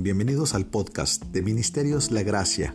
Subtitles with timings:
[0.00, 2.72] Bienvenidos al podcast de Ministerios La Gracia.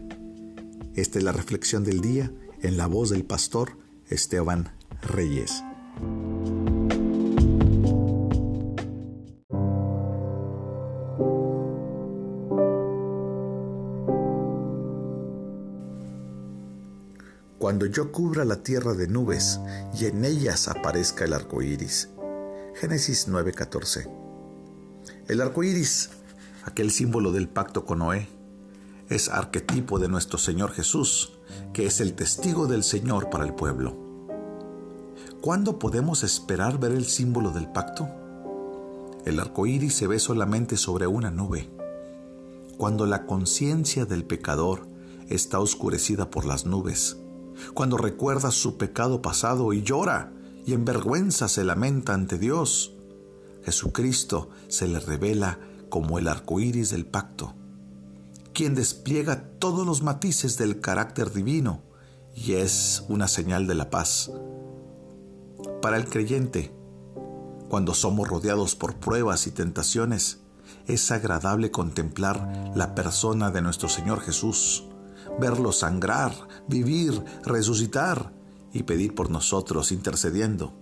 [0.94, 2.30] Esta es la reflexión del día
[2.62, 3.78] en la voz del pastor
[4.10, 5.64] Esteban Reyes.
[17.58, 19.62] Cuando yo cubra la tierra de nubes
[19.98, 22.10] y en ellas aparezca el arco iris.
[22.76, 24.10] Génesis 9:14.
[25.30, 26.10] El arco iris
[26.66, 28.28] aquel símbolo del pacto con Noé,
[29.10, 31.34] es arquetipo de nuestro Señor Jesús,
[31.74, 33.96] que es el testigo del Señor para el pueblo.
[35.42, 38.08] ¿Cuándo podemos esperar ver el símbolo del pacto?
[39.26, 41.70] El arco iris se ve solamente sobre una nube.
[42.78, 44.88] Cuando la conciencia del pecador
[45.30, 47.18] está oscurecida por las nubes,
[47.74, 50.32] cuando recuerda su pecado pasado y llora
[50.66, 52.94] y en vergüenza se lamenta ante Dios,
[53.64, 55.60] Jesucristo se le revela
[55.94, 57.54] como el arco iris del pacto,
[58.52, 61.84] quien despliega todos los matices del carácter divino
[62.34, 64.32] y es una señal de la paz.
[65.84, 66.74] Para el creyente,
[67.70, 70.40] cuando somos rodeados por pruebas y tentaciones,
[70.88, 74.86] es agradable contemplar la persona de nuestro Señor Jesús,
[75.40, 76.34] verlo sangrar,
[76.68, 78.34] vivir, resucitar
[78.74, 80.74] y pedir por nosotros intercediendo.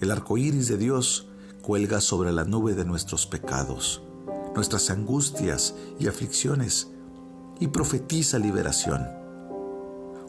[0.00, 1.26] El arco iris de Dios
[1.60, 4.02] cuelga sobre la nube de nuestros pecados,
[4.54, 6.88] nuestras angustias y aflicciones,
[7.60, 9.06] y profetiza liberación.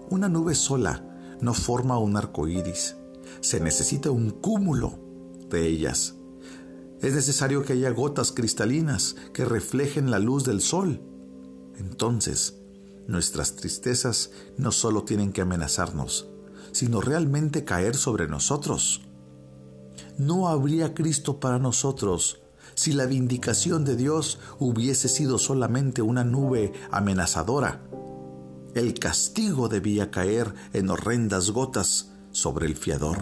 [0.09, 1.03] Una nube sola
[1.39, 2.95] no forma un arco iris,
[3.39, 4.99] se necesita un cúmulo
[5.49, 6.15] de ellas.
[7.01, 11.01] Es necesario que haya gotas cristalinas que reflejen la luz del sol.
[11.79, 12.57] Entonces,
[13.07, 16.27] nuestras tristezas no solo tienen que amenazarnos,
[16.73, 19.01] sino realmente caer sobre nosotros
[20.17, 22.41] no habría Cristo para nosotros
[22.75, 27.81] si la vindicación de Dios hubiese sido solamente una nube amenazadora.
[28.73, 33.17] El castigo debía caer en horrendas gotas sobre el fiador.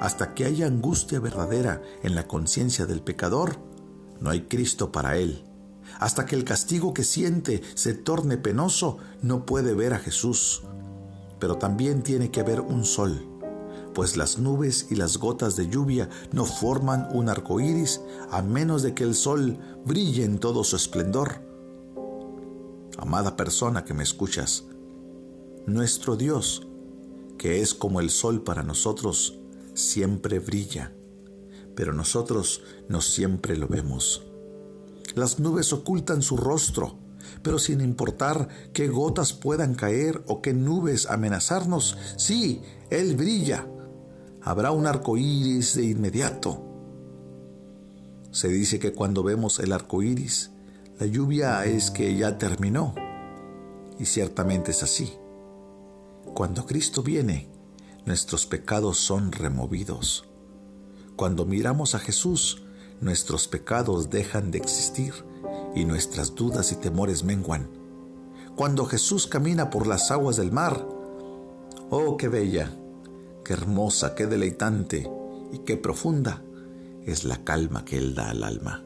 [0.00, 3.58] Hasta que haya angustia verdadera en la conciencia del pecador,
[4.18, 5.44] no hay Cristo para él.
[5.98, 10.62] Hasta que el castigo que siente se torne penoso, no puede ver a Jesús.
[11.38, 13.29] Pero también tiene que haber un sol
[14.00, 18.00] pues las nubes y las gotas de lluvia no forman un arco iris
[18.30, 21.42] a menos de que el sol brille en todo su esplendor.
[22.96, 24.64] Amada persona que me escuchas,
[25.66, 26.66] nuestro Dios,
[27.36, 29.38] que es como el sol para nosotros,
[29.74, 30.94] siempre brilla,
[31.74, 34.22] pero nosotros no siempre lo vemos.
[35.14, 36.96] Las nubes ocultan su rostro,
[37.42, 43.66] pero sin importar qué gotas puedan caer o qué nubes amenazarnos, sí, Él brilla
[44.42, 46.62] habrá un arco iris de inmediato.
[48.30, 50.50] Se dice que cuando vemos el arco iris,
[50.98, 52.94] la lluvia es que ya terminó.
[53.98, 55.12] Y ciertamente es así.
[56.34, 57.48] Cuando Cristo viene,
[58.06, 60.28] nuestros pecados son removidos.
[61.16, 62.62] Cuando miramos a Jesús,
[63.00, 65.12] nuestros pecados dejan de existir
[65.74, 67.68] y nuestras dudas y temores menguan.
[68.56, 70.86] Cuando Jesús camina por las aguas del mar,
[71.90, 72.74] oh, qué bella,
[73.50, 75.10] qué hermosa, qué deleitante
[75.52, 76.40] y qué profunda
[77.04, 78.84] es la calma que Él da al alma.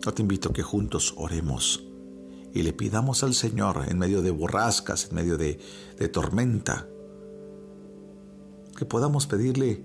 [0.00, 1.84] Yo te invito a que juntos oremos
[2.52, 5.60] y le pidamos al Señor en medio de borrascas, en medio de,
[5.96, 6.88] de tormenta,
[8.76, 9.84] que podamos pedirle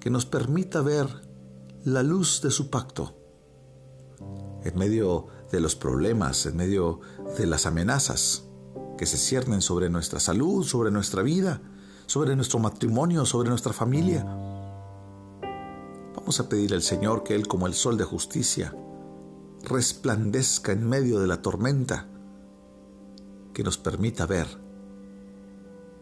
[0.00, 1.08] que nos permita ver
[1.84, 3.14] la luz de su pacto
[4.64, 7.00] en medio de los problemas, en medio
[7.36, 8.44] de las amenazas
[8.96, 11.60] que se ciernen sobre nuestra salud, sobre nuestra vida,
[12.08, 14.24] sobre nuestro matrimonio, sobre nuestra familia.
[16.16, 18.74] Vamos a pedirle al Señor que Él, como el sol de justicia,
[19.62, 22.06] resplandezca en medio de la tormenta,
[23.52, 24.46] que nos permita ver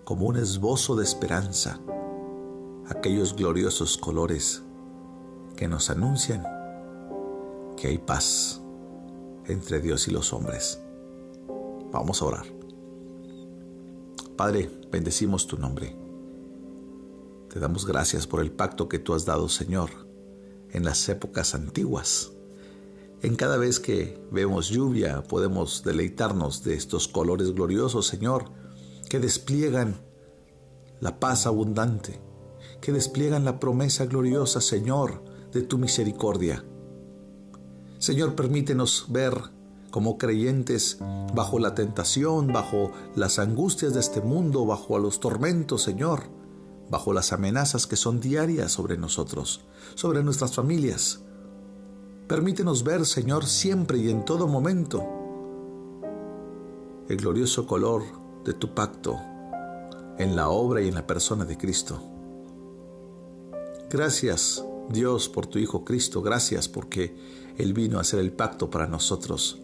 [0.05, 1.81] como un esbozo de esperanza
[2.89, 4.63] aquellos gloriosos colores
[5.57, 6.47] que nos anuncian
[7.77, 8.63] que hay paz
[9.47, 10.81] entre Dios y los hombres.
[11.91, 12.47] Vamos a orar.
[14.37, 15.97] Padre, bendecimos tu nombre.
[17.53, 19.91] Te damos gracias por el pacto que tú has dado, Señor,
[20.71, 22.33] en las épocas antiguas.
[23.23, 28.51] En cada vez que vemos lluvia podemos deleitarnos de estos colores gloriosos, Señor,
[29.09, 29.97] que despliegan
[31.01, 32.21] la paz abundante,
[32.81, 36.65] que despliegan la promesa gloriosa, Señor, de tu misericordia.
[37.99, 39.33] Señor, permítenos ver
[39.91, 40.99] como creyentes
[41.35, 46.25] bajo la tentación, bajo las angustias de este mundo, bajo los tormentos, Señor,
[46.91, 49.63] bajo las amenazas que son diarias sobre nosotros,
[49.95, 51.21] sobre nuestras familias.
[52.29, 55.05] Permítenos ver, Señor, siempre y en todo momento
[57.09, 58.03] el glorioso color
[58.45, 59.21] de tu pacto
[60.19, 62.03] en la obra y en la persona de Cristo.
[63.89, 66.23] Gracias, Dios, por tu Hijo Cristo.
[66.23, 67.17] Gracias porque
[67.57, 69.63] Él vino a hacer el pacto para nosotros.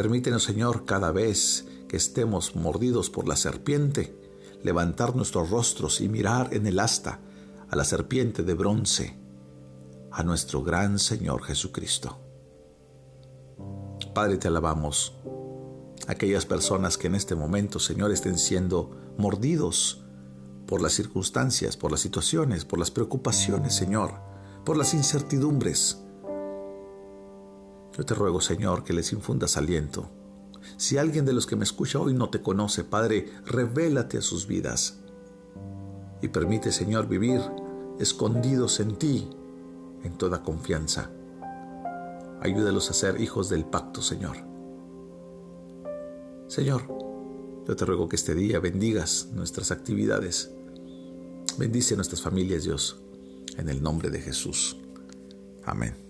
[0.00, 4.18] Permítenos, Señor, cada vez que estemos mordidos por la serpiente,
[4.62, 7.20] levantar nuestros rostros y mirar en el asta
[7.68, 9.18] a la serpiente de bronce,
[10.10, 12.18] a nuestro gran Señor Jesucristo.
[14.14, 15.16] Padre, te alabamos.
[16.06, 20.02] Aquellas personas que en este momento, Señor, estén siendo mordidos
[20.66, 24.14] por las circunstancias, por las situaciones, por las preocupaciones, Señor,
[24.64, 25.98] por las incertidumbres.
[28.00, 30.08] Yo te ruego, Señor, que les infundas aliento.
[30.78, 34.46] Si alguien de los que me escucha hoy no te conoce, Padre, revélate a sus
[34.46, 35.00] vidas
[36.22, 37.42] y permite, Señor, vivir
[37.98, 39.28] escondidos en ti
[40.02, 41.10] en toda confianza.
[42.40, 44.38] Ayúdalos a ser hijos del pacto, Señor.
[46.48, 46.88] Señor,
[47.68, 50.50] yo te ruego que este día bendigas nuestras actividades.
[51.58, 52.98] Bendice nuestras familias, Dios,
[53.58, 54.78] en el nombre de Jesús.
[55.64, 56.09] Amén.